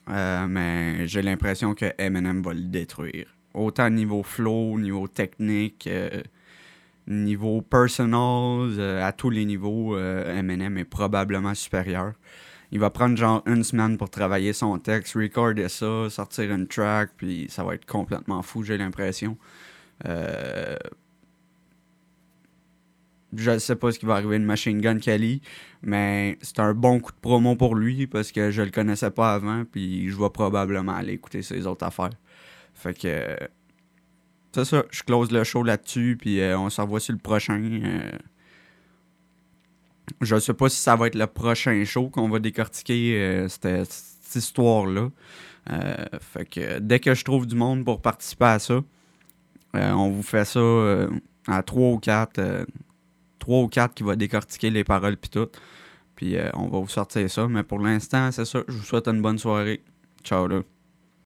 Mais 0.08 1.06
j'ai 1.06 1.22
l'impression 1.22 1.74
que 1.74 1.92
Eminem 1.96 2.42
va 2.42 2.52
le 2.52 2.62
détruire. 2.62 3.28
Autant 3.54 3.90
niveau 3.90 4.24
flow, 4.24 4.76
niveau 4.80 5.06
technique, 5.06 5.88
niveau 7.06 7.62
personal, 7.62 8.74
euh, 8.76 9.06
à 9.06 9.12
tous 9.12 9.30
les 9.30 9.44
niveaux, 9.44 9.96
Eminem 9.96 10.78
est 10.78 10.84
probablement 10.84 11.54
supérieur. 11.54 12.14
Il 12.72 12.80
va 12.80 12.90
prendre 12.90 13.16
genre 13.16 13.42
une 13.46 13.62
semaine 13.64 13.96
pour 13.96 14.10
travailler 14.10 14.52
son 14.52 14.78
texte, 14.78 15.14
recorder 15.14 15.68
ça, 15.68 16.10
sortir 16.10 16.52
une 16.52 16.66
track, 16.66 17.10
puis 17.16 17.46
ça 17.48 17.64
va 17.64 17.74
être 17.74 17.86
complètement 17.86 18.42
fou, 18.42 18.62
j'ai 18.62 18.76
l'impression. 18.76 19.36
Euh, 20.04 20.76
je 23.34 23.50
ne 23.50 23.58
sais 23.58 23.76
pas 23.76 23.92
ce 23.92 23.98
qui 23.98 24.06
va 24.06 24.14
arriver 24.14 24.38
de 24.38 24.44
Machine 24.44 24.80
Gun 24.80 24.98
Kelly, 24.98 25.42
mais 25.82 26.38
c'est 26.42 26.60
un 26.60 26.74
bon 26.74 27.00
coup 27.00 27.12
de 27.12 27.18
promo 27.20 27.56
pour 27.56 27.74
lui 27.74 28.06
parce 28.06 28.32
que 28.32 28.50
je 28.50 28.62
le 28.62 28.70
connaissais 28.70 29.10
pas 29.10 29.34
avant, 29.34 29.64
puis 29.64 30.08
je 30.10 30.16
vais 30.16 30.30
probablement 30.30 30.94
aller 30.94 31.14
écouter 31.14 31.42
ses 31.42 31.66
autres 31.66 31.84
affaires. 31.84 32.10
Fait 32.74 32.94
que. 32.94 33.36
C'est 34.52 34.64
ça, 34.64 34.84
je 34.90 35.02
close 35.02 35.30
le 35.32 35.44
show 35.44 35.62
là-dessus, 35.62 36.16
puis 36.18 36.40
euh, 36.40 36.58
on 36.58 36.70
se 36.70 36.80
revoit 36.80 37.00
sur 37.00 37.12
le 37.12 37.18
prochain. 37.18 37.60
euh. 37.62 38.10
Je 40.20 40.38
sais 40.38 40.54
pas 40.54 40.68
si 40.68 40.76
ça 40.76 40.96
va 40.96 41.08
être 41.08 41.14
le 41.14 41.26
prochain 41.26 41.84
show 41.84 42.08
qu'on 42.08 42.28
va 42.28 42.38
décortiquer 42.38 43.16
euh, 43.16 43.48
cette, 43.48 44.34
histoire-là. 44.34 45.10
Euh, 45.70 45.94
fait 46.20 46.44
que 46.44 46.78
dès 46.78 47.00
que 47.00 47.14
je 47.14 47.24
trouve 47.24 47.46
du 47.46 47.56
monde 47.56 47.84
pour 47.84 48.00
participer 48.00 48.44
à 48.44 48.58
ça, 48.58 48.74
euh, 49.74 49.92
on 49.92 50.10
vous 50.10 50.22
fait 50.22 50.44
ça 50.44 50.60
à 51.48 51.62
3 51.62 51.92
ou 51.92 51.98
4. 51.98 52.66
3 53.38 53.62
ou 53.62 53.68
4 53.68 53.94
qui 53.94 54.02
va 54.02 54.16
décortiquer 54.16 54.70
les 54.70 54.84
paroles 54.84 55.16
puis 55.16 55.30
tout. 55.30 55.48
Puis 56.14 56.36
on 56.54 56.68
va 56.68 56.78
vous 56.78 56.88
sortir 56.88 57.30
ça. 57.30 57.48
Mais 57.48 57.62
pour 57.62 57.78
l'instant, 57.78 58.30
c'est 58.32 58.44
ça. 58.44 58.62
Je 58.68 58.76
vous 58.76 58.84
souhaite 58.84 59.08
une 59.08 59.22
bonne 59.22 59.38
soirée. 59.38 59.82
Ciao 60.22 60.46
là. 60.46 60.62